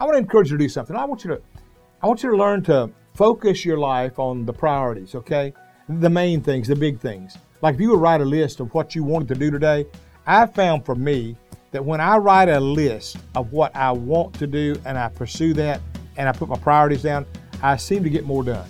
[0.00, 0.96] I want to encourage you to do something.
[0.96, 1.42] I want you to,
[2.02, 5.14] I want you to learn to focus your life on the priorities.
[5.14, 5.52] Okay,
[5.90, 7.36] the main things, the big things.
[7.60, 9.86] Like if you would write a list of what you wanted to do today,
[10.26, 11.36] I found for me
[11.72, 15.52] that when I write a list of what I want to do and I pursue
[15.54, 15.82] that
[16.16, 17.26] and I put my priorities down,
[17.62, 18.66] I seem to get more done.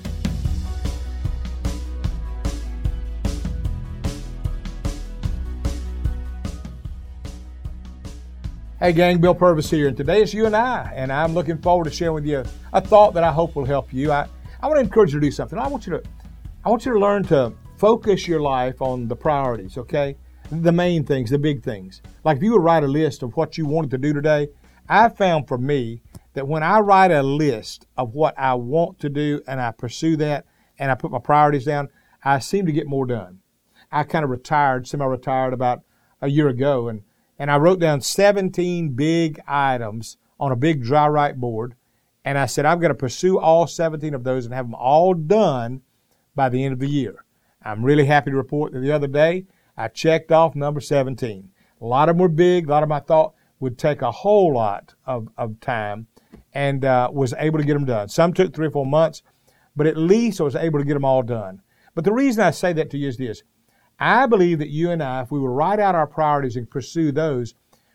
[8.82, 11.84] Hey gang, Bill Purvis here, and today it's you and I, and I'm looking forward
[11.84, 14.10] to sharing with you a thought that I hope will help you.
[14.10, 14.26] I,
[14.62, 15.58] I want to encourage you to do something.
[15.58, 16.02] I want you to
[16.64, 20.16] I want you to learn to focus your life on the priorities, okay?
[20.50, 22.00] The main things, the big things.
[22.24, 24.48] Like if you would write a list of what you wanted to do today,
[24.88, 26.00] I found for me
[26.32, 30.16] that when I write a list of what I want to do and I pursue
[30.16, 30.46] that
[30.78, 31.90] and I put my priorities down,
[32.24, 33.40] I seem to get more done.
[33.92, 35.82] I kind of retired, semi retired about
[36.22, 37.02] a year ago, and
[37.40, 41.74] and I wrote down 17 big items on a big dry write board.
[42.22, 45.14] And I said, I'm going to pursue all 17 of those and have them all
[45.14, 45.80] done
[46.34, 47.24] by the end of the year.
[47.64, 51.50] I'm really happy to report that the other day I checked off number 17.
[51.80, 52.68] A lot of them were big.
[52.68, 56.08] A lot of them I thought would take a whole lot of, of time
[56.52, 58.10] and uh, was able to get them done.
[58.10, 59.22] Some took three or four months,
[59.74, 61.62] but at least I was able to get them all done.
[61.94, 63.42] But the reason I say that to you is this
[64.00, 67.12] I believe that you and I, if we would write out our priorities and pursue
[67.12, 67.54] those,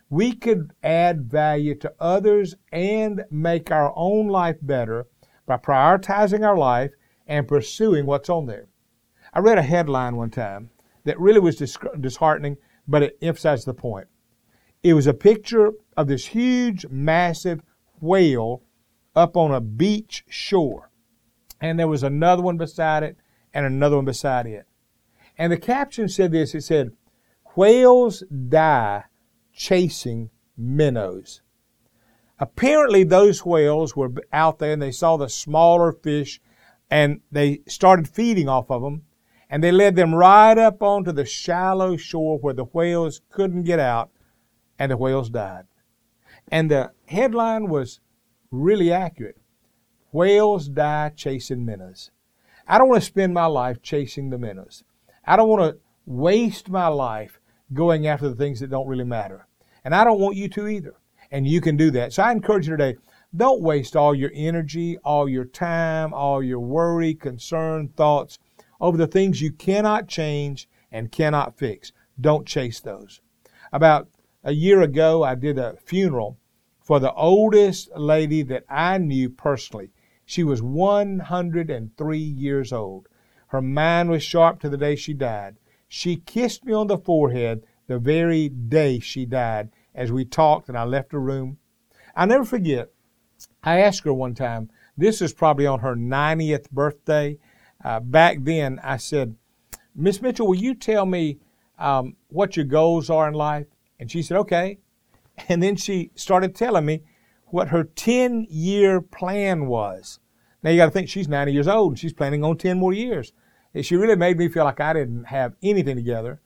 [0.09, 5.07] we could add value to others and make our own life better
[5.47, 6.91] by prioritizing our life
[7.25, 8.67] and pursuing what's on there.
[9.33, 10.69] I read a headline one time
[11.05, 14.07] that really was disheartening, but it emphasized the point.
[14.83, 17.61] It was a picture of this huge, massive
[17.99, 18.61] whale
[19.15, 20.91] up on a beach shore.
[21.59, 23.17] And there was another one beside it
[23.55, 24.67] and another one beside it.
[25.37, 26.91] And the caption said this it said,
[27.55, 29.05] Whales die
[29.53, 31.41] chasing minnows.
[32.37, 36.41] Apparently, those whales were out there and they saw the smaller fish
[36.89, 39.03] and they started feeding off of them.
[39.49, 43.79] And they led them right up onto the shallow shore where the whales couldn't get
[43.79, 44.09] out
[44.77, 45.65] and the whales died.
[46.49, 47.99] And the headline was
[48.51, 49.37] really accurate.
[50.11, 52.11] Whales die chasing minnows.
[52.67, 54.83] I don't want to spend my life chasing the minnows.
[55.25, 57.39] I don't want to waste my life
[57.73, 59.47] going after the things that don't really matter.
[59.83, 60.95] And I don't want you to either.
[61.31, 62.13] And you can do that.
[62.13, 62.97] So I encourage you today
[63.35, 68.39] don't waste all your energy, all your time, all your worry, concern, thoughts
[68.79, 71.91] over the things you cannot change and cannot fix.
[72.21, 73.19] Don't chase those.
[73.73, 74.07] About
[74.43, 76.37] a year ago, I did a funeral
[76.81, 79.89] for the oldest lady that I knew personally.
[80.25, 83.07] She was 103 years old.
[83.47, 85.57] Her mind was sharp to the day she died.
[85.87, 90.77] She kissed me on the forehead the very day she died as we talked and
[90.77, 91.57] I left her room.
[92.15, 92.89] I'll never forget,
[93.63, 97.37] I asked her one time, this was probably on her 90th birthday.
[97.83, 99.35] Uh, back then, I said,
[99.93, 101.39] Miss Mitchell, will you tell me
[101.77, 103.67] um, what your goals are in life?
[103.99, 104.79] And she said, okay.
[105.49, 107.03] And then she started telling me
[107.47, 110.19] what her 10 year plan was.
[110.65, 112.91] Now you got to think she's 90 years old and she's planning on 10 more
[112.91, 113.33] years.
[113.81, 116.41] She really made me feel like I didn't have anything together.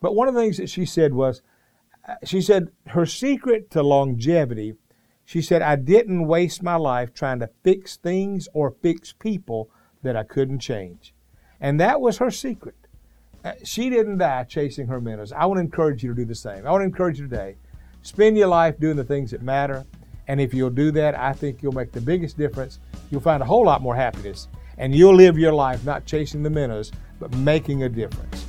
[0.00, 1.40] But one of the things that she said was,
[2.08, 4.74] uh, she said her secret to longevity,
[5.24, 9.70] she said, I didn't waste my life trying to fix things or fix people
[10.02, 11.14] that I couldn't change.
[11.60, 12.74] And that was her secret.
[13.44, 15.30] Uh, she didn't die chasing her minnows.
[15.32, 16.66] I want to encourage you to do the same.
[16.66, 17.54] I want to encourage you today.
[18.02, 19.86] Spend your life doing the things that matter.
[20.30, 22.78] And if you'll do that, I think you'll make the biggest difference
[23.10, 24.46] you'll find a whole lot more happiness,
[24.78, 28.46] and you'll live your life not chasing the minnows, but making a difference.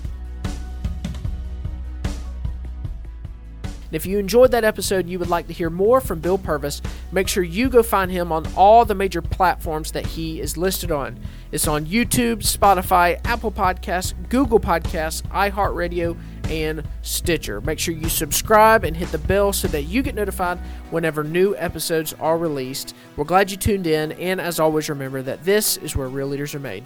[3.92, 6.82] if you enjoyed that episode and you would like to hear more from Bill Purvis,
[7.12, 10.92] make sure you go find him on all the major platforms that he is listed
[10.92, 11.20] on.
[11.52, 16.18] It's on YouTube, Spotify, Apple Podcasts, Google Podcasts, iHeartRadio,
[16.52, 17.62] and Stitcher.
[17.62, 21.56] Make sure you subscribe and hit the bell so that you get notified whenever new
[21.56, 22.94] episodes are released.
[23.16, 26.54] We're glad you tuned in, and as always, remember that this is where real leaders
[26.54, 26.84] are made.